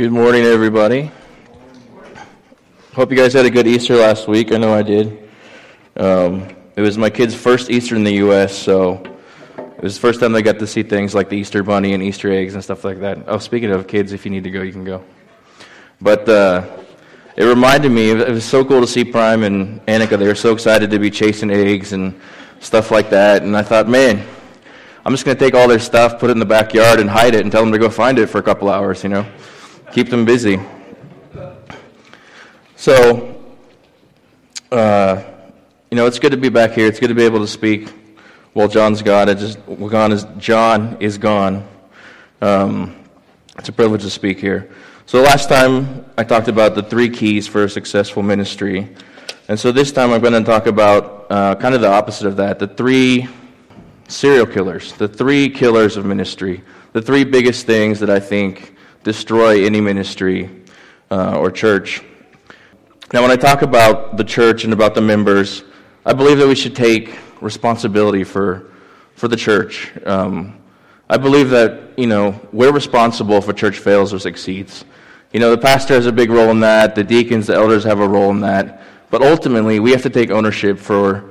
[0.00, 1.10] Good morning, everybody.
[2.94, 4.50] Hope you guys had a good Easter last week.
[4.50, 5.28] I know I did.
[5.94, 8.94] Um, it was my kid's first Easter in the U.S., so
[9.58, 12.02] it was the first time they got to see things like the Easter Bunny and
[12.02, 13.24] Easter eggs and stuff like that.
[13.26, 15.04] Oh, speaking of kids, if you need to go, you can go.
[16.00, 16.78] But uh,
[17.36, 20.18] it reminded me, it was so cool to see Prime and Annika.
[20.18, 22.18] They were so excited to be chasing eggs and
[22.60, 23.42] stuff like that.
[23.42, 24.26] And I thought, man,
[25.04, 27.34] I'm just going to take all their stuff, put it in the backyard, and hide
[27.34, 29.26] it and tell them to go find it for a couple hours, you know?
[29.92, 30.60] Keep them busy.
[32.76, 33.42] So,
[34.70, 35.22] uh,
[35.90, 36.86] you know, it's good to be back here.
[36.86, 37.88] It's good to be able to speak
[38.52, 39.28] while John's gone.
[39.28, 41.66] It just, gone is, John is gone.
[42.40, 42.94] Um,
[43.58, 44.70] it's a privilege to speak here.
[45.06, 48.94] So, last time I talked about the three keys for a successful ministry.
[49.48, 52.36] And so, this time I'm going to talk about uh, kind of the opposite of
[52.36, 53.26] that the three
[54.06, 56.62] serial killers, the three killers of ministry,
[56.92, 60.50] the three biggest things that I think destroy any ministry
[61.10, 62.02] uh, or church.
[63.12, 65.64] Now, when I talk about the church and about the members,
[66.06, 68.70] I believe that we should take responsibility for,
[69.14, 69.90] for the church.
[70.06, 70.58] Um,
[71.08, 74.84] I believe that, you know, we're responsible if a church fails or succeeds.
[75.32, 78.00] You know, the pastor has a big role in that, the deacons, the elders have
[78.00, 78.82] a role in that.
[79.10, 81.30] But ultimately, we have to take ownership for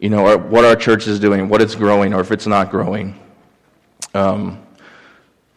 [0.00, 2.70] you know, our, what our church is doing, what it's growing, or if it's not
[2.70, 3.18] growing.
[4.14, 4.64] Um,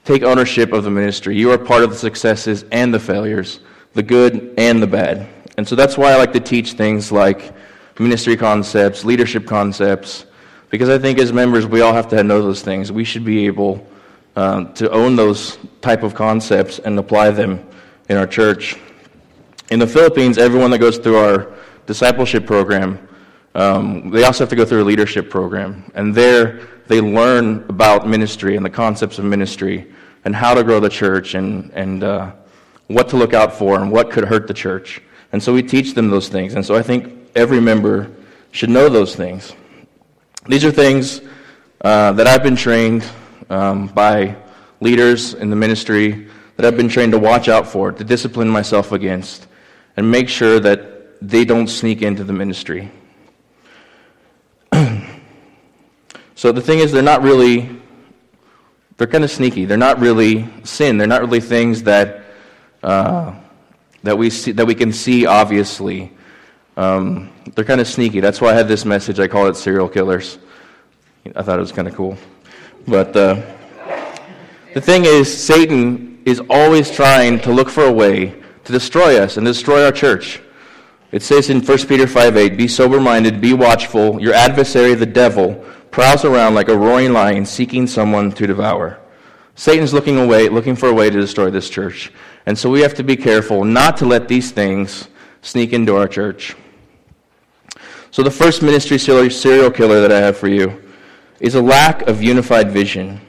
[0.05, 1.37] take ownership of the ministry.
[1.37, 3.59] You are part of the successes and the failures,
[3.93, 5.27] the good and the bad.
[5.57, 7.53] And so that's why I like to teach things like
[7.99, 10.25] ministry concepts, leadership concepts,
[10.69, 12.91] because I think as members we all have to know those things.
[12.91, 13.85] We should be able
[14.35, 17.65] um, to own those type of concepts and apply them
[18.09, 18.77] in our church.
[19.69, 21.53] In the Philippines, everyone that goes through our
[21.85, 23.07] discipleship program
[23.55, 28.07] um, they also have to go through a leadership program, and there they learn about
[28.07, 29.91] ministry and the concepts of ministry
[30.25, 32.31] and how to grow the church and, and uh,
[32.87, 35.01] what to look out for and what could hurt the church.
[35.31, 36.55] And so we teach them those things.
[36.55, 38.11] And so I think every member
[38.51, 39.53] should know those things.
[40.47, 41.21] These are things
[41.81, 43.05] uh, that I've been trained
[43.49, 44.35] um, by
[44.81, 48.91] leaders in the ministry that I've been trained to watch out for, to discipline myself
[48.91, 49.47] against,
[49.97, 52.91] and make sure that they don't sneak into the ministry.
[56.43, 57.69] So the thing is, they're not really,
[58.97, 59.63] they're kind of sneaky.
[59.63, 60.97] They're not really sin.
[60.97, 62.25] They're not really things that,
[62.83, 63.33] uh,
[64.03, 66.11] that, we, see, that we can see obviously.
[66.75, 68.19] Um, they're kind of sneaky.
[68.19, 69.21] That's why I had this message.
[69.21, 70.37] I call it serial killers.
[71.33, 72.17] I thought it was kind of cool.
[72.89, 73.41] But uh,
[74.73, 79.37] the thing is, Satan is always trying to look for a way to destroy us
[79.37, 80.41] and destroy our church.
[81.13, 84.21] It says in 1 Peter 5 8, Be sober minded, be watchful.
[84.21, 88.99] Your adversary, the devil, prowls around like a roaring lion seeking someone to devour.
[89.53, 92.11] Satan's looking away, looking for a way to destroy this church.
[92.47, 95.07] And so we have to be careful not to let these things
[95.43, 96.55] sneak into our church.
[98.09, 100.81] So the first ministry serial killer that I have for you
[101.39, 103.21] is a lack of unified vision.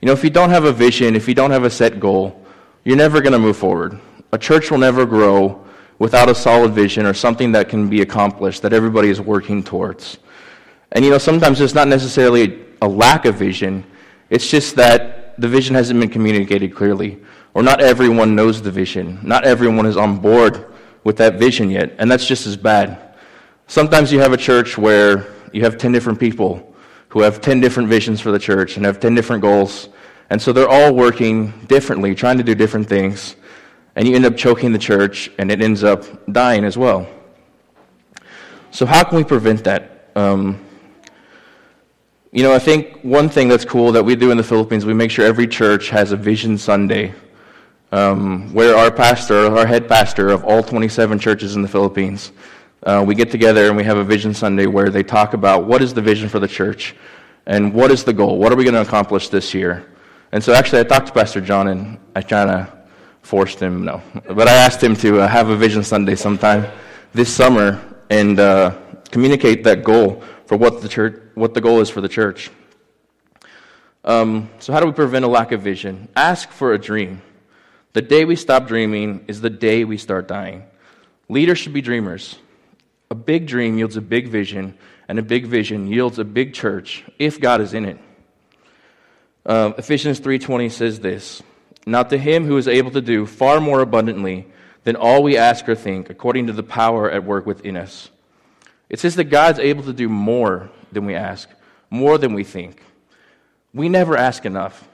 [0.00, 2.46] You know, if you don't have a vision, if you don't have a set goal,
[2.84, 3.98] you're never going to move forward.
[4.30, 5.64] A church will never grow
[5.98, 10.18] without a solid vision or something that can be accomplished that everybody is working towards.
[10.92, 13.84] And you know, sometimes it's not necessarily a lack of vision,
[14.30, 17.18] it's just that the vision hasn't been communicated clearly,
[17.54, 19.18] or not everyone knows the vision.
[19.22, 20.74] Not everyone is on board
[21.04, 23.14] with that vision yet, and that's just as bad.
[23.66, 26.74] Sometimes you have a church where you have 10 different people
[27.08, 29.88] who have 10 different visions for the church and have 10 different goals,
[30.30, 33.36] and so they're all working differently, trying to do different things,
[33.94, 37.08] and you end up choking the church, and it ends up dying as well.
[38.70, 40.10] So, how can we prevent that?
[40.16, 40.65] Um,
[42.36, 44.92] you know, I think one thing that's cool that we do in the Philippines, we
[44.92, 47.14] make sure every church has a Vision Sunday
[47.92, 52.32] um, where our pastor, our head pastor of all 27 churches in the Philippines,
[52.82, 55.80] uh, we get together and we have a Vision Sunday where they talk about what
[55.80, 56.94] is the vision for the church
[57.46, 58.36] and what is the goal?
[58.36, 59.90] What are we going to accomplish this year?
[60.32, 62.70] And so actually, I talked to Pastor John and I kind of
[63.22, 66.66] forced him, no, but I asked him to uh, have a Vision Sunday sometime
[67.14, 68.76] this summer and uh,
[69.10, 72.50] communicate that goal for what the church, what the goal is for the church.
[74.04, 76.08] Um, so, how do we prevent a lack of vision?
[76.14, 77.22] Ask for a dream.
[77.92, 80.64] The day we stop dreaming is the day we start dying.
[81.28, 82.36] Leaders should be dreamers.
[83.10, 84.76] A big dream yields a big vision,
[85.08, 87.98] and a big vision yields a big church if God is in it.
[89.44, 91.42] Uh, Ephesians 3:20 says this:
[91.84, 94.46] "Not to him who is able to do far more abundantly
[94.84, 98.10] than all we ask or think, according to the power at work within us."
[98.88, 101.48] It says that God's able to do more than we ask,
[101.90, 102.80] more than we think.
[103.74, 104.88] We never ask enough.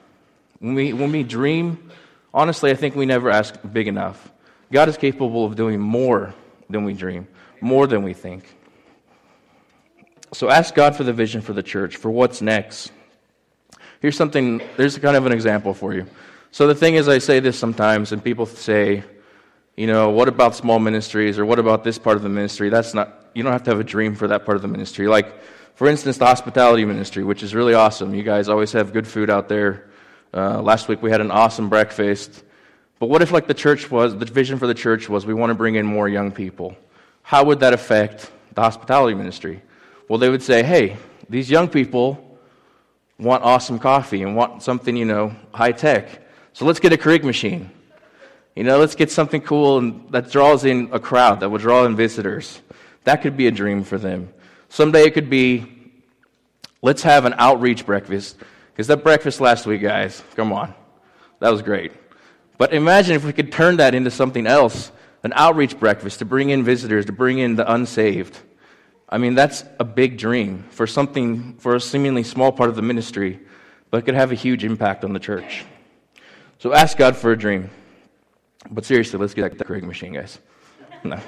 [0.59, 1.91] When we, when we dream
[2.33, 4.31] honestly, I think we never ask big enough.
[4.71, 6.33] God is capable of doing more
[6.69, 7.27] than we dream,
[7.61, 8.43] more than we think.
[10.33, 12.91] So ask God for the vision for the church, for what's next.
[14.01, 16.07] Here's something, there's kind of an example for you.
[16.51, 19.03] So the thing is, I say this sometimes, and people say,
[19.77, 22.69] you know, what about small ministries or what about this part of the ministry?
[22.69, 25.07] That's not, you don't have to have a dream for that part of the ministry.
[25.07, 25.41] Like,
[25.75, 28.13] for instance, the hospitality ministry, which is really awesome.
[28.13, 29.89] You guys always have good food out there.
[30.33, 32.43] Uh, last week we had an awesome breakfast.
[32.99, 35.49] But what if, like, the church was, the vision for the church was we want
[35.49, 36.77] to bring in more young people?
[37.21, 39.61] How would that affect the hospitality ministry?
[40.07, 40.97] Well, they would say, hey,
[41.29, 42.37] these young people
[43.17, 46.21] want awesome coffee and want something, you know, high tech.
[46.53, 47.71] So let's get a Keurig machine.
[48.55, 51.85] You know, let's get something cool and that draws in a crowd, that will draw
[51.85, 52.61] in visitors.
[53.03, 54.29] That could be a dream for them.
[54.69, 55.91] Someday it could be,
[56.81, 58.37] let's have an outreach breakfast.
[58.71, 60.73] Because that breakfast last week, guys, come on.
[61.39, 61.91] That was great.
[62.57, 64.91] But imagine if we could turn that into something else
[65.23, 68.37] an outreach breakfast to bring in visitors, to bring in the unsaved.
[69.07, 72.81] I mean, that's a big dream for something, for a seemingly small part of the
[72.81, 73.39] ministry,
[73.89, 75.65] but it could have a huge impact on the church.
[76.59, 77.69] So ask God for a dream.
[78.69, 80.39] But seriously, let's get that Keurig machine, guys.
[81.05, 81.19] No.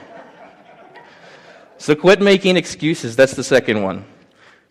[1.78, 3.16] So quit making excuses.
[3.16, 4.06] That's the second one.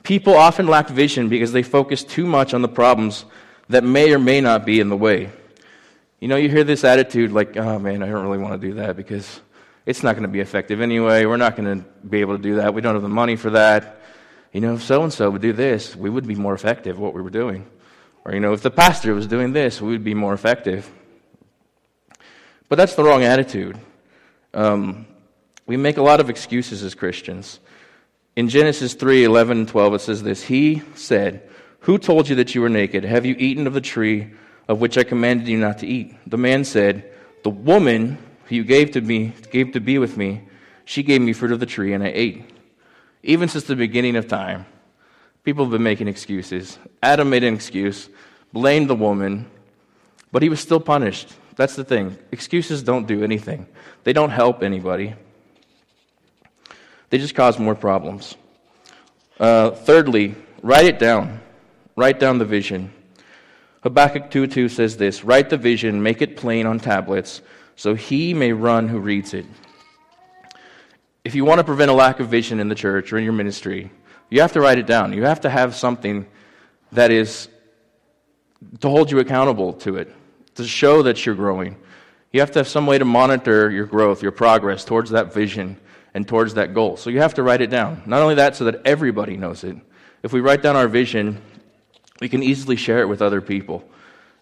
[0.02, 3.24] People often lack vision because they focus too much on the problems
[3.68, 5.30] that may or may not be in the way.
[6.20, 8.74] You know, you hear this attitude like, oh man, I don't really want to do
[8.74, 9.40] that because
[9.86, 11.24] it's not going to be effective anyway.
[11.26, 12.74] We're not going to be able to do that.
[12.74, 14.00] We don't have the money for that.
[14.52, 17.12] You know, if so and so would do this, we would be more effective what
[17.12, 17.66] we were doing.
[18.24, 20.90] Or, you know, if the pastor was doing this, we would be more effective.
[22.68, 23.78] But that's the wrong attitude.
[24.54, 25.06] Um,
[25.66, 27.60] we make a lot of excuses as Christians.
[28.36, 31.48] In Genesis 3 11 and 12, it says this He said,
[31.80, 33.04] Who told you that you were naked?
[33.04, 34.30] Have you eaten of the tree
[34.68, 36.14] of which I commanded you not to eat?
[36.26, 37.10] The man said,
[37.42, 40.42] The woman who you gave to me, gave to be with me,
[40.84, 42.44] she gave me fruit of the tree, and I ate.
[43.22, 44.66] Even since the beginning of time,
[45.44, 46.78] people have been making excuses.
[47.02, 48.10] Adam made an excuse,
[48.52, 49.50] blamed the woman,
[50.30, 51.32] but he was still punished.
[51.56, 52.18] That's the thing.
[52.32, 53.66] Excuses don't do anything,
[54.02, 55.14] they don't help anybody,
[57.14, 58.36] they just cause more problems.
[59.38, 60.34] Uh, thirdly,
[60.64, 61.38] write it down.
[61.94, 62.92] Write down the vision.
[63.84, 67.40] Habakkuk 2 2 says this Write the vision, make it plain on tablets,
[67.76, 69.46] so he may run who reads it.
[71.22, 73.32] If you want to prevent a lack of vision in the church or in your
[73.32, 73.92] ministry,
[74.28, 75.12] you have to write it down.
[75.12, 76.26] You have to have something
[76.90, 77.48] that is
[78.80, 80.12] to hold you accountable to it
[80.56, 81.76] to show that you're growing.
[82.32, 85.78] You have to have some way to monitor your growth, your progress towards that vision
[86.14, 86.96] and towards that goal.
[86.96, 88.02] So you have to write it down.
[88.06, 89.76] Not only that, so that everybody knows it.
[90.22, 91.42] If we write down our vision,
[92.20, 93.84] we can easily share it with other people.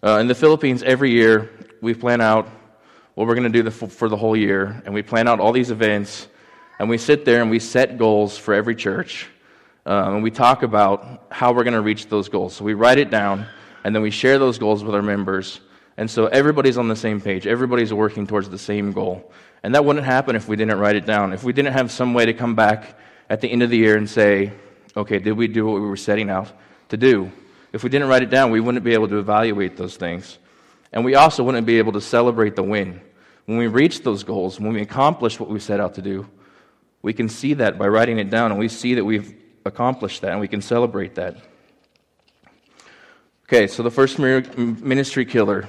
[0.04, 2.48] Uh, in the Philippines, every year we plan out
[3.14, 5.52] what we're going to do the, for the whole year, and we plan out all
[5.52, 6.28] these events,
[6.78, 9.28] and we sit there and we set goals for every church,
[9.86, 12.54] um, and we talk about how we're going to reach those goals.
[12.54, 13.46] So we write it down,
[13.84, 15.60] and then we share those goals with our members.
[15.96, 17.46] And so everybody's on the same page.
[17.46, 19.30] Everybody's working towards the same goal.
[19.62, 21.32] And that wouldn't happen if we didn't write it down.
[21.32, 22.98] If we didn't have some way to come back
[23.28, 24.52] at the end of the year and say,
[24.96, 26.50] okay, did we do what we were setting out
[26.88, 27.30] to do?
[27.72, 30.38] If we didn't write it down, we wouldn't be able to evaluate those things.
[30.92, 33.00] And we also wouldn't be able to celebrate the win.
[33.46, 36.28] When we reach those goals, when we accomplish what we set out to do,
[37.00, 39.34] we can see that by writing it down, and we see that we've
[39.64, 41.36] accomplished that, and we can celebrate that.
[43.46, 45.68] Okay, so the first ministry killer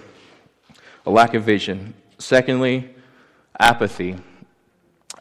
[1.06, 1.94] a lack of vision.
[2.18, 2.94] Secondly,
[3.60, 4.18] apathy.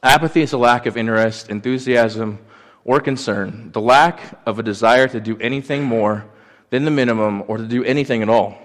[0.03, 2.39] Apathy is a lack of interest, enthusiasm,
[2.85, 6.25] or concern, the lack of a desire to do anything more
[6.71, 8.59] than the minimum or to do anything at all.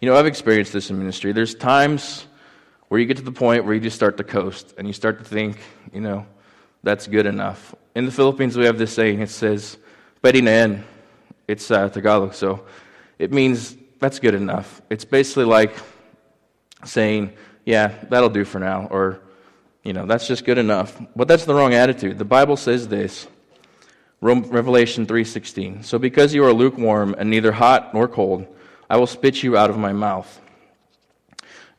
[0.00, 1.32] You know, I've experienced this in ministry.
[1.32, 2.26] There's times
[2.88, 5.18] where you get to the point where you just start to coast and you start
[5.18, 5.58] to think,
[5.92, 6.26] you know,
[6.82, 7.74] that's good enough.
[7.94, 9.20] In the Philippines, we have this saying.
[9.20, 9.76] It says,
[10.22, 10.82] "Pwede na
[11.46, 12.64] It's uh, Tagalog, so
[13.18, 14.82] it means that's good enough.
[14.90, 15.74] It's basically like
[16.84, 17.32] saying,
[17.64, 19.20] yeah, that'll do for now, or,
[19.84, 21.00] you know, that's just good enough.
[21.16, 22.18] But that's the wrong attitude.
[22.18, 23.28] The Bible says this.
[24.20, 25.84] Revelation 3:16.
[25.84, 28.46] So because you are lukewarm and neither hot nor cold,
[28.88, 30.40] I will spit you out of my mouth.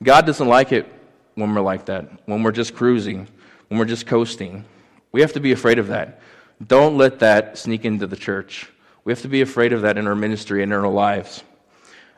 [0.01, 0.92] God doesn't like it
[1.36, 3.30] when we're like that, when we're just cruising,
[3.70, 4.65] when we're just coasting.
[5.13, 6.20] We have to be afraid of that.
[6.65, 8.70] Don't let that sneak into the church.
[9.06, 11.44] We have to be afraid of that in our ministry and in our lives.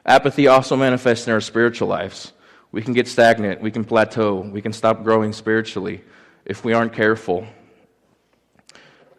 [0.06, 2.32] Apathy also manifests in our spiritual lives.
[2.72, 6.02] We can get stagnant, we can plateau, we can stop growing spiritually
[6.46, 7.48] if we aren't careful.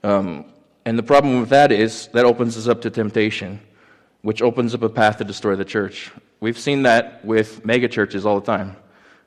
[0.03, 0.45] Um,
[0.85, 3.61] and the problem with that is that opens us up to temptation.
[4.27, 6.11] which opens up a path to destroy the church.
[6.41, 8.77] We've seen that with mega churches all the time.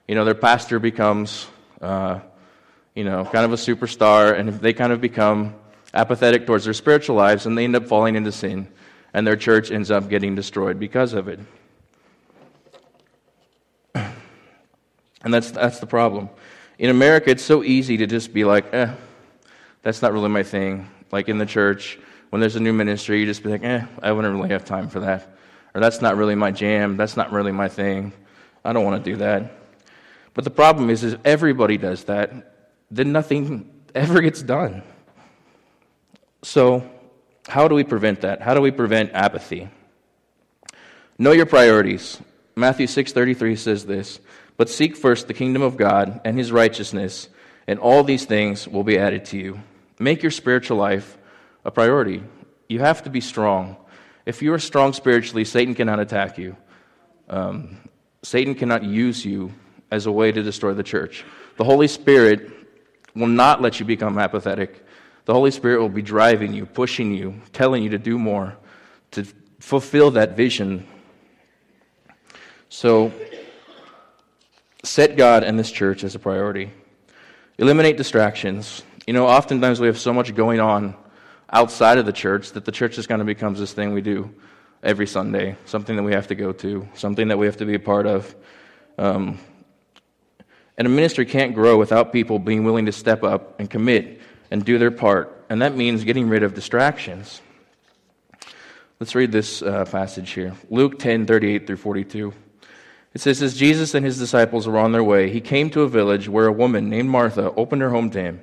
[0.10, 1.48] You know, their pastor becomes,
[1.82, 2.20] uh,
[2.96, 5.56] you know, kind of a superstar, and they kind of become
[5.94, 8.68] apathetic towards their spiritual lives, and they end up falling into sin,
[9.14, 11.40] and their church ends up getting destroyed because of it.
[15.22, 16.30] And that's, that's the problem.
[16.78, 18.94] In America, it's so easy to just be like, eh,
[19.82, 20.90] that's not really my thing.
[21.12, 22.00] Like in the church,
[22.30, 24.88] when there's a new ministry, you just be like, eh, I wouldn't really have time
[24.88, 25.36] for that.
[25.76, 26.96] Or that's not really my jam.
[26.96, 28.14] That's not really my thing.
[28.64, 29.52] I don't want to do that.
[30.34, 32.56] But the problem is, is everybody does that,
[32.90, 34.84] then nothing ever gets done.
[36.44, 36.90] So,
[37.50, 38.42] how do we prevent that?
[38.42, 39.70] How do we prevent apathy?
[41.18, 42.20] Know your priorities.
[42.56, 44.20] Matthew 6:33 says this,
[44.58, 47.30] "But seek first the kingdom of God and his righteousness,
[47.68, 49.60] and all these things will be added to you."
[50.00, 51.18] Make your spiritual life
[51.66, 52.24] a priority.
[52.68, 53.76] You have to be strong.
[54.26, 56.56] If you are strong spiritually, Satan cannot attack you.
[57.30, 57.78] Um,
[58.24, 59.52] Satan cannot use you
[59.92, 61.26] as a way to destroy the church.
[61.58, 62.52] The Holy Spirit
[63.16, 64.86] will not let you become apathetic.
[65.26, 68.58] The Holy Spirit will be driving you, pushing you, telling you to do more,
[69.12, 69.26] to
[69.60, 70.88] fulfill that vision.
[72.70, 73.12] So,
[74.84, 76.72] set God and this church as a priority.
[77.58, 78.84] Eliminate distractions.
[79.06, 80.96] You know, oftentimes we have so much going on
[81.52, 84.34] outside of the church that the church just kind of becomes this thing we do
[84.84, 87.76] every Sunday, something that we have to go to, something that we have to be
[87.76, 88.34] a part of.
[88.98, 89.40] Um,
[90.78, 94.19] and a ministry can't grow without people being willing to step up and commit
[94.52, 95.46] and do their part.
[95.50, 97.42] And that means getting rid of distractions.
[99.00, 102.34] Let's read this uh, passage here Luke 10 38 through 42.
[103.14, 105.90] It says, As Jesus and his disciples were on their way, he came to a
[105.90, 108.42] village where a woman named Martha opened her home to him.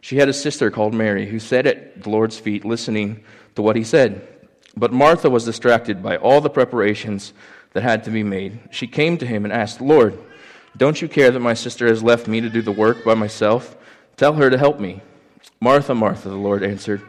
[0.00, 3.76] She had a sister called Mary who sat at the Lord's feet listening to what
[3.76, 4.28] he said.
[4.76, 7.32] But Martha was distracted by all the preparations
[7.72, 8.60] that had to be made.
[8.70, 10.18] She came to him and asked, Lord,
[10.76, 13.76] don't you care that my sister has left me to do the work by myself?
[14.16, 15.00] Tell her to help me.
[15.60, 17.02] Martha, Martha, the Lord answered,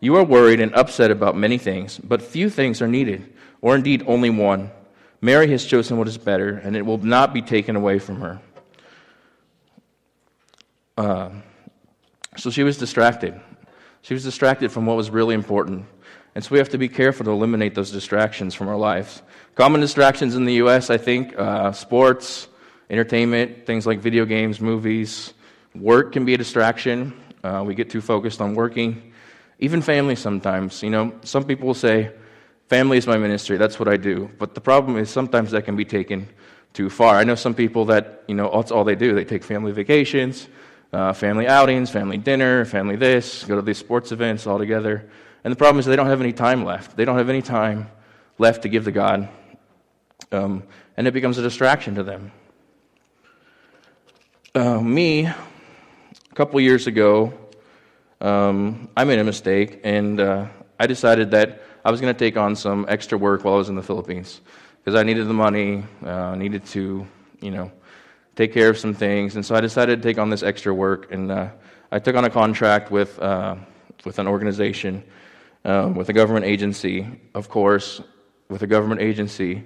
[0.00, 4.04] You are worried and upset about many things, but few things are needed, or indeed
[4.06, 4.70] only one.
[5.20, 8.40] Mary has chosen what is better, and it will not be taken away from her.
[10.96, 11.30] Uh,
[12.36, 13.38] so she was distracted.
[14.02, 15.86] She was distracted from what was really important.
[16.34, 19.22] And so we have to be careful to eliminate those distractions from our lives.
[19.56, 22.48] Common distractions in the U.S., I think, uh, sports,
[22.88, 25.34] entertainment, things like video games, movies.
[25.74, 27.12] Work can be a distraction.
[27.42, 29.12] Uh, we get too focused on working.
[29.58, 30.82] Even family sometimes.
[30.82, 32.12] You know, some people will say,
[32.68, 34.30] family is my ministry, that's what I do.
[34.38, 36.28] But the problem is sometimes that can be taken
[36.72, 37.16] too far.
[37.16, 39.14] I know some people that, you know, that's all they do.
[39.14, 40.48] They take family vacations,
[40.92, 45.10] uh, family outings, family dinner, family this, go to these sports events all together.
[45.42, 46.96] And the problem is they don't have any time left.
[46.96, 47.88] They don't have any time
[48.38, 49.28] left to give to God.
[50.30, 50.62] Um,
[50.96, 52.30] and it becomes a distraction to them.
[54.54, 55.28] Uh, me,
[56.30, 57.32] a couple years ago,
[58.20, 60.46] um, I made a mistake, and uh,
[60.78, 63.68] I decided that I was going to take on some extra work while I was
[63.68, 64.40] in the Philippines
[64.78, 67.06] because I needed the money, uh, needed to,
[67.40, 67.72] you know,
[68.36, 69.34] take care of some things.
[69.34, 71.10] And so I decided to take on this extra work.
[71.10, 71.48] And uh,
[71.90, 73.56] I took on a contract with, uh,
[74.04, 75.02] with an organization,
[75.64, 78.00] um, with a government agency, of course,
[78.48, 79.64] with a government agency,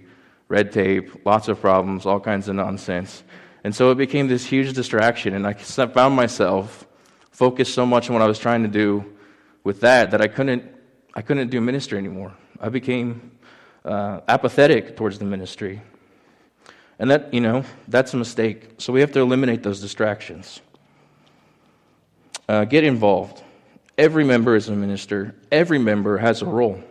[0.48, 3.22] red tape, lots of problems, all kinds of nonsense.
[3.64, 5.34] And so it became this huge distraction.
[5.34, 6.86] And I found myself
[7.30, 9.04] focused so much on what I was trying to do
[9.64, 10.64] with that that I couldn't,
[11.14, 12.34] I couldn't do ministry anymore.
[12.60, 13.32] I became
[13.84, 15.80] uh, apathetic towards the ministry.
[16.98, 18.74] And that, you know, that's a mistake.
[18.78, 20.60] So we have to eliminate those distractions.
[22.48, 23.42] Uh, get involved.
[23.96, 25.34] Every member is a minister.
[25.50, 26.82] Every member has a role.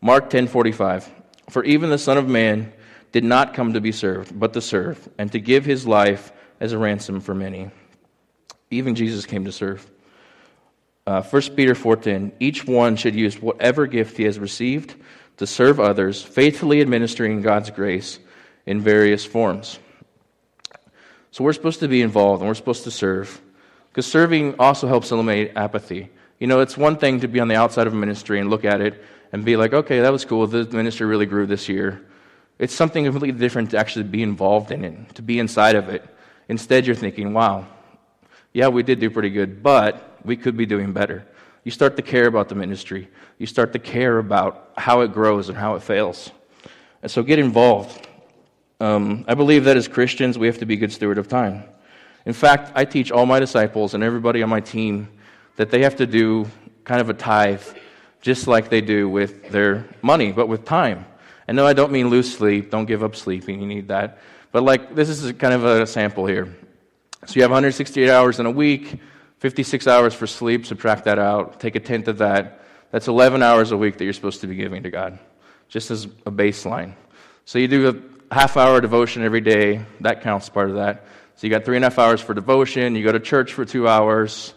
[0.00, 1.10] Mark 10:45.
[1.50, 2.72] For even the Son of Man
[3.12, 6.72] did not come to be served, but to serve, and to give his life as
[6.72, 7.70] a ransom for many.
[8.70, 9.88] Even Jesus came to serve.
[11.06, 12.32] Uh, 1 Peter 4:10.
[12.38, 14.94] Each one should use whatever gift he has received
[15.38, 18.18] to serve others, faithfully administering God's grace
[18.66, 19.78] in various forms.
[21.30, 23.40] So we're supposed to be involved and we're supposed to serve.
[23.88, 26.10] Because serving also helps eliminate apathy.
[26.38, 28.64] You know, it's one thing to be on the outside of a ministry and look
[28.64, 30.46] at it and be like, okay, that was cool.
[30.46, 32.04] The ministry really grew this year.
[32.58, 36.04] It's something completely different to actually be involved in it, to be inside of it.
[36.48, 37.66] Instead, you're thinking, wow,
[38.52, 41.26] yeah, we did do pretty good, but we could be doing better.
[41.64, 43.08] You start to care about the ministry.
[43.38, 46.30] You start to care about how it grows and how it fails.
[47.02, 48.08] And so get involved.
[48.80, 51.64] Um, I believe that as Christians, we have to be good steward of time.
[52.26, 55.08] In fact, I teach all my disciples and everybody on my team
[55.56, 56.48] that they have to do
[56.84, 57.62] kind of a tithe
[58.20, 61.06] just like they do with their money, but with time.
[61.48, 62.70] And no, I don't mean lose sleep.
[62.70, 63.60] Don't give up sleeping.
[63.60, 64.18] You need that.
[64.52, 66.54] But like, this is kind of a sample here.
[67.26, 69.00] So you have 168 hours in a week,
[69.38, 70.66] 56 hours for sleep.
[70.66, 71.58] Subtract that out.
[71.58, 72.62] Take a tenth of that.
[72.90, 75.18] That's 11 hours a week that you're supposed to be giving to God,
[75.68, 76.94] just as a baseline.
[77.44, 77.88] So you do
[78.30, 79.84] a half hour devotion every day.
[80.00, 81.06] That counts part of that.
[81.36, 82.94] So you got three and a half hours for devotion.
[82.94, 84.54] You go to church for two hours.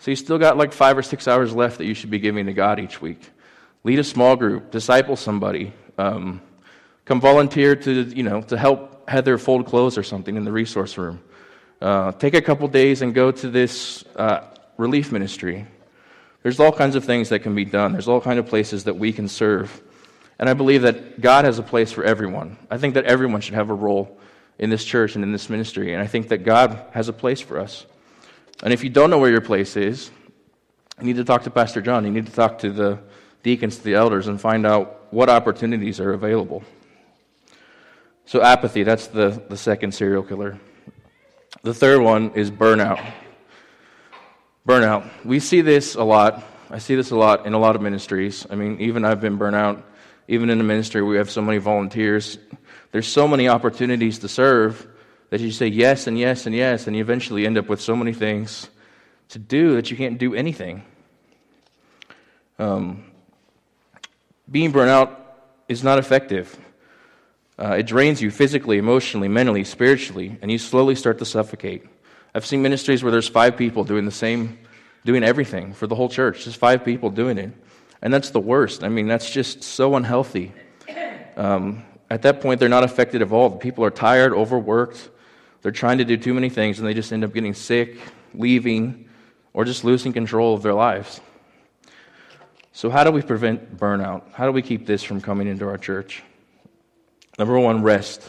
[0.00, 2.46] So you still got like five or six hours left that you should be giving
[2.46, 3.30] to God each week.
[3.84, 4.70] Lead a small group.
[4.70, 5.72] Disciple somebody.
[5.98, 6.40] Um,
[7.04, 10.96] come volunteer to you know to help Heather fold clothes or something in the resource
[10.96, 11.22] room.
[11.80, 14.46] Uh, take a couple days and go to this uh,
[14.76, 15.66] relief ministry.
[16.42, 17.92] There's all kinds of things that can be done.
[17.92, 19.82] There's all kinds of places that we can serve.
[20.38, 22.56] And I believe that God has a place for everyone.
[22.70, 24.18] I think that everyone should have a role
[24.58, 25.92] in this church and in this ministry.
[25.92, 27.86] And I think that God has a place for us.
[28.62, 30.10] And if you don't know where your place is,
[30.98, 32.04] you need to talk to Pastor John.
[32.04, 33.00] You need to talk to the
[33.42, 36.64] deacons, to the elders, and find out what opportunities are available.
[38.24, 40.58] So, apathy, that's the, the second serial killer.
[41.62, 43.04] The third one is burnout.
[44.66, 45.08] Burnout.
[45.24, 46.42] We see this a lot.
[46.70, 48.46] I see this a lot in a lot of ministries.
[48.50, 49.84] I mean, even I've been burnt out.
[50.26, 52.38] Even in the ministry, we have so many volunteers
[52.92, 54.86] there's so many opportunities to serve
[55.30, 57.96] that you say yes and yes and yes, and you eventually end up with so
[57.96, 58.68] many things
[59.30, 60.84] to do that you can't do anything.
[62.58, 63.04] Um,
[64.52, 65.18] being burnt out
[65.66, 66.56] is not effective.
[67.58, 71.84] Uh, it drains you physically, emotionally, mentally, spiritually, and you slowly start to suffocate.
[72.34, 74.58] I've seen ministries where there's five people doing the same,
[75.04, 77.52] doing everything for the whole church, just five people doing it.
[78.02, 78.84] And that's the worst.
[78.84, 80.52] I mean, that's just so unhealthy.
[81.36, 83.48] Um, at that point, they're not affected at all.
[83.50, 85.08] The People are tired, overworked.
[85.62, 87.98] They're trying to do too many things, and they just end up getting sick,
[88.34, 89.08] leaving,
[89.54, 91.20] or just losing control of their lives.
[92.72, 94.32] So, how do we prevent burnout?
[94.32, 96.22] How do we keep this from coming into our church?
[97.38, 98.22] Number one, rest.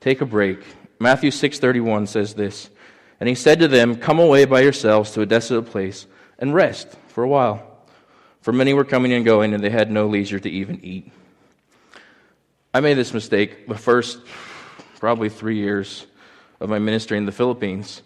[0.00, 0.60] Take a break.
[1.00, 2.70] Matthew 6:31 says this,
[3.18, 6.06] and he said to them, "Come away by yourselves to a desolate place
[6.38, 7.68] and rest for a while."
[8.40, 11.12] For many were coming and going, and they had no leisure to even eat.
[12.74, 14.18] I made this mistake the first
[14.98, 16.06] probably three years
[16.60, 18.02] of my ministry in the Philippines.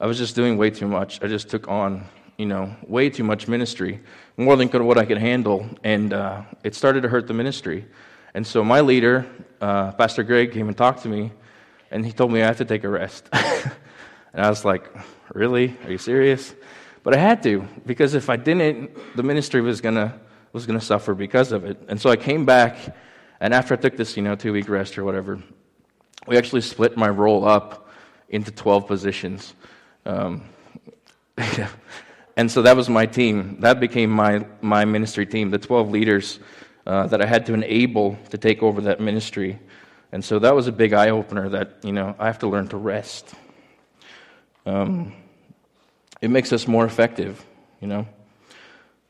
[0.00, 1.22] I was just doing way too much.
[1.22, 2.04] I just took on,
[2.36, 4.00] you know, way too much ministry,
[4.36, 7.86] more than what I could handle, and uh, it started to hurt the ministry.
[8.34, 9.26] And so my leader,
[9.60, 11.32] uh, Pastor Greg, came and talked to me,
[11.90, 13.28] and he told me I have to take a rest.
[13.32, 14.90] and I was like,
[15.32, 15.76] "Really?
[15.84, 16.54] Are you serious?"
[17.02, 20.18] But I had to because if I didn't, the ministry was gonna
[20.52, 21.80] was gonna suffer because of it.
[21.88, 22.76] And so I came back
[23.40, 25.42] and after I took this, you know, two week rest or whatever,
[26.26, 27.90] we actually split my role up
[28.28, 29.54] into 12 positions.
[30.04, 30.42] Um,
[32.36, 33.60] and so that was my team.
[33.60, 36.38] That became my, my ministry team, the 12 leaders
[36.86, 39.58] uh, that I had to enable to take over that ministry.
[40.12, 42.68] And so that was a big eye opener that, you know, I have to learn
[42.68, 43.34] to rest.
[44.64, 45.12] Um,
[46.20, 47.44] it makes us more effective,
[47.80, 48.06] you know.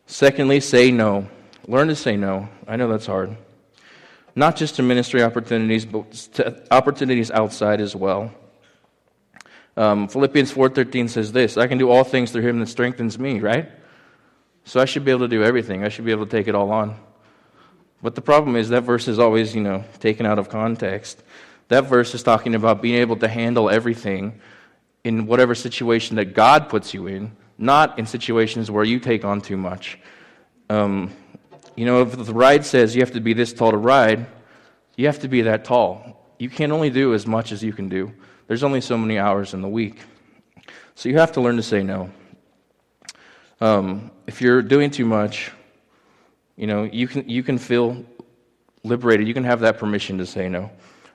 [0.06, 1.28] Secondly, say no.
[1.68, 2.48] Learn to say no.
[2.66, 3.36] I know that's hard
[4.36, 8.30] not just to ministry opportunities, but to opportunities outside as well.
[9.76, 13.40] Um, Philippians 4.13 says this, I can do all things through him that strengthens me,
[13.40, 13.70] right?
[14.64, 15.84] So I should be able to do everything.
[15.84, 16.96] I should be able to take it all on.
[18.02, 21.22] But the problem is that verse is always, you know, taken out of context.
[21.68, 24.40] That verse is talking about being able to handle everything
[25.04, 29.40] in whatever situation that God puts you in, not in situations where you take on
[29.40, 29.98] too much.
[30.68, 31.12] Um,
[31.76, 34.26] you know, if the ride says you have to be this tall to ride,
[34.96, 36.26] you have to be that tall.
[36.38, 38.12] You can only do as much as you can do.
[38.46, 40.00] There's only so many hours in the week.
[40.94, 42.10] So you have to learn to say no.
[43.60, 45.52] Um, if you're doing too much,
[46.56, 48.04] you know, you can, you can feel
[48.84, 49.26] liberated.
[49.26, 50.70] You can have that permission to say no.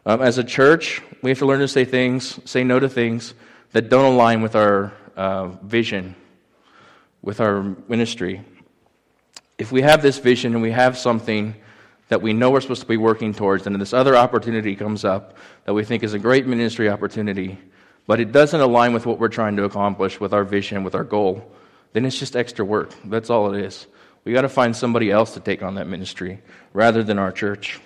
[0.06, 3.34] Um, as a church, we have to learn to say things, say no to things
[3.72, 6.15] that don't align with our uh, vision,
[7.22, 8.44] with our ministry
[9.62, 11.54] if we have this vision and we have something
[12.12, 15.06] that we know we're supposed to be working towards, and then this other opportunity comes
[15.06, 17.58] up that we think is a great ministry opportunity,
[18.06, 21.06] but it doesn't align with what we're trying to accomplish, with our vision, with our
[21.06, 21.50] goal,
[21.93, 22.93] then it's just extra work.
[23.06, 23.88] That's all it is.
[24.26, 26.41] We got to find somebody else to take on that ministry
[26.74, 27.80] rather than our church.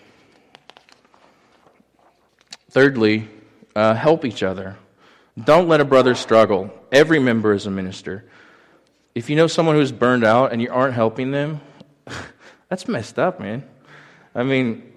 [2.71, 3.29] Thirdly,
[3.75, 4.75] uh, help each other.
[5.43, 6.73] Don't let a brother struggle.
[6.91, 8.25] Every member is a minister.
[9.13, 11.61] If you know someone who's burned out and you aren't helping them,
[12.69, 13.63] that's messed up, man.
[14.36, 14.93] I mean,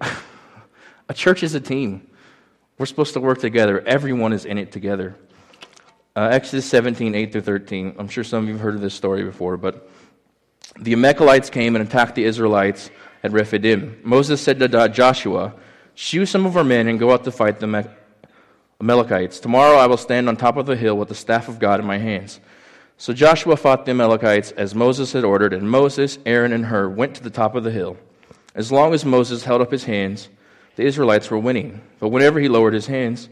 [1.09, 2.07] a church is a team.
[2.77, 3.81] We're supposed to work together.
[3.87, 5.15] Everyone is in it together.
[6.15, 7.95] Uh, Exodus 17, 8 through 13.
[7.97, 9.89] I'm sure some of you have heard of this story before, but
[10.79, 12.89] the Amalekites came and attacked the Israelites
[13.23, 13.99] at Rephidim.
[14.03, 15.53] Moses said to Joshua,
[15.95, 17.89] Choose some of our men and go out to fight the
[18.81, 19.39] Amalekites.
[19.39, 21.85] Tomorrow I will stand on top of the hill with the staff of God in
[21.85, 22.39] my hands.
[22.97, 27.15] So Joshua fought the Amalekites as Moses had ordered, and Moses, Aaron, and Hur went
[27.15, 27.97] to the top of the hill.
[28.55, 30.29] As long as Moses held up his hands,
[30.75, 31.81] the Israelites were winning.
[31.99, 33.29] But whenever he lowered his hands,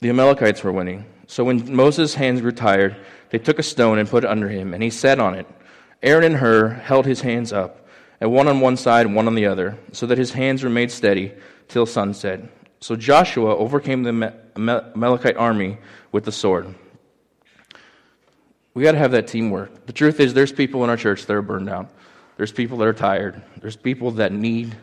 [0.00, 1.04] the Amalekites were winning.
[1.26, 2.96] So when Moses' hands grew tired,
[3.30, 5.46] they took a stone and put it under him, and he sat on it.
[6.02, 7.86] Aaron and Hur held his hands up,
[8.20, 10.90] and one on one side and one on the other, so that his hands remained
[10.90, 11.32] steady
[11.68, 12.40] till sunset.
[12.80, 15.78] So Joshua overcame the Amalekite army
[16.10, 16.74] with the sword.
[18.72, 19.86] We got to have that teamwork.
[19.86, 21.90] The truth is, there's people in our church that are burned out.
[22.40, 23.42] There's people that are tired.
[23.60, 24.74] There's people that need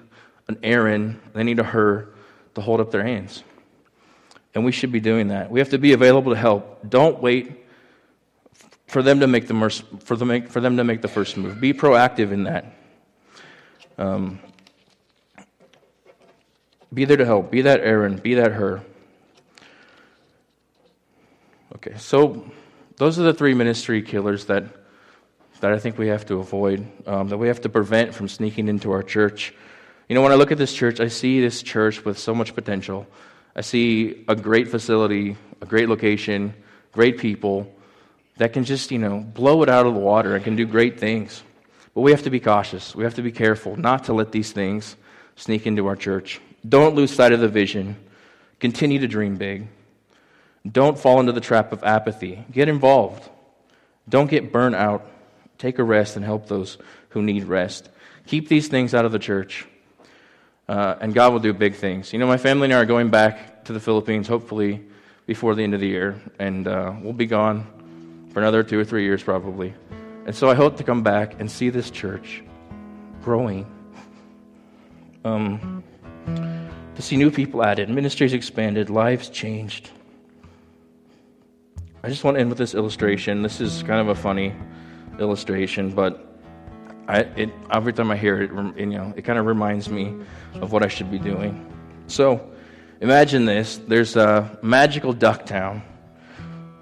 [0.48, 2.08] an Aaron, they need a Hur
[2.54, 3.44] to hold up their hands.
[4.54, 5.50] And we should be doing that.
[5.50, 6.88] We have to be available to help.
[6.88, 7.66] Don't wait
[8.86, 9.56] for them to make the,
[10.02, 11.60] for the, for them to make the first move.
[11.60, 12.76] Be proactive in that.
[13.98, 14.38] Um,
[16.94, 17.50] be there to help.
[17.50, 18.18] Be that Aaron.
[18.18, 18.84] Be that Hur.
[21.78, 22.46] Okay, so
[22.98, 24.66] those are the three ministry killers that,
[25.60, 28.68] that I think we have to avoid, um, that we have to prevent from sneaking
[28.68, 29.54] into our church.
[30.08, 32.56] You know, when I look at this church, I see this church with so much
[32.56, 33.08] potential.
[33.56, 36.54] I see a great facility, a great location,
[36.92, 37.74] great people
[38.38, 41.00] that can just, you know, blow it out of the water and can do great
[41.00, 41.42] things.
[41.94, 42.96] But we have to be cautious.
[42.96, 44.96] We have to be careful not to let these things
[45.36, 46.40] sneak into our church.
[46.68, 47.98] Don't lose sight of the vision.
[48.60, 49.68] Continue to dream big.
[50.70, 52.44] Don't fall into the trap of apathy.
[52.52, 53.28] Get involved.
[54.08, 55.10] Don't get burnt out.
[55.58, 56.78] Take a rest and help those
[57.10, 57.90] who need rest.
[58.26, 59.66] Keep these things out of the church,
[60.68, 62.14] uh, and God will do big things.
[62.14, 64.86] You know, my family and I are going back to the Philippines, hopefully
[65.26, 67.66] before the end of the year, and uh, we'll be gone
[68.34, 69.74] for another two or three years probably.
[70.26, 72.44] And so I hope to come back and see this church
[73.22, 73.66] growing.
[75.24, 75.84] Um,
[76.96, 79.90] to see new people added, ministries expanded, lives changed.
[82.04, 83.42] I just want to end with this illustration.
[83.42, 84.54] This is kind of a funny
[85.20, 86.26] illustration, but
[87.08, 90.16] I, it, every time I hear it, you know, it kind of reminds me
[90.56, 91.66] of what I should be doing.
[92.08, 92.52] So,
[93.00, 95.82] imagine this: there's a magical duck town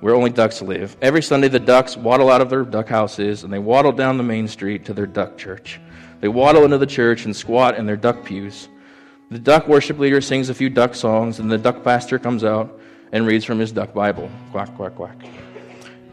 [0.02, 0.96] where only ducks live.
[1.02, 4.24] Every Sunday, the ducks waddle out of their duck houses and they waddle down the
[4.24, 5.80] main street to their duck church.
[6.22, 8.68] They waddle into the church and squat in their duck pews.
[9.32, 12.80] The duck worship leader sings a few duck songs, and the duck pastor comes out
[13.12, 14.30] and reads from his duck Bible.
[14.52, 15.18] Quack, quack, quack.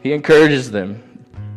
[0.03, 1.03] He encourages them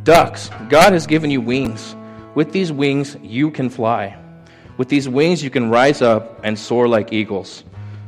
[0.05, 1.95] Ducks, God has given you wings.
[2.35, 4.15] With these wings, you can fly.
[4.77, 7.63] With these wings, you can rise up and soar like eagles.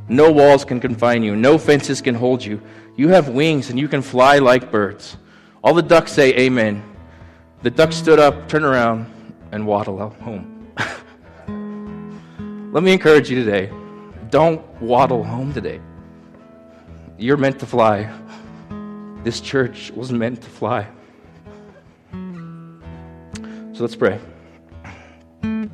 [0.07, 2.61] No walls can confine you, no fences can hold you.
[2.95, 5.17] You have wings and you can fly like birds.
[5.63, 6.83] All the ducks say, Amen.
[7.63, 9.11] The duck stood up, turned around,
[9.51, 10.71] and waddled home.
[12.73, 13.71] Let me encourage you today
[14.29, 15.81] don't waddle home today.
[17.17, 18.07] You're meant to fly.
[19.23, 20.87] This church was meant to fly.
[23.77, 24.19] So let's pray.
[25.43, 25.71] Thank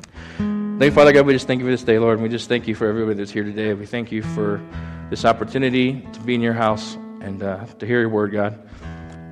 [0.78, 1.24] you, Father God.
[1.24, 2.18] We just thank you for this day, Lord.
[2.18, 3.72] And we just thank you for everybody that's here today.
[3.72, 4.60] We thank you for
[5.08, 8.68] this opportunity to be in your house and uh, to hear your word, God.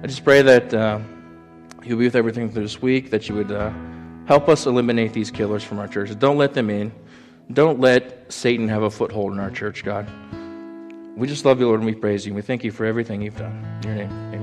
[0.03, 1.01] I just pray that uh,
[1.85, 3.71] you'll be with everything through this week, that you would uh,
[4.25, 6.19] help us eliminate these killers from our church.
[6.19, 6.93] Don't let them in.
[7.53, 10.09] Don't let Satan have a foothold in our church, God.
[11.15, 12.31] We just love you, Lord, and we praise you.
[12.31, 13.81] And We thank you for everything you've done.
[13.83, 14.42] In your name, amen.